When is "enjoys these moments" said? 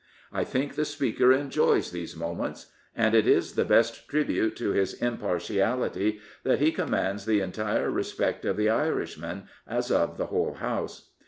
1.31-2.71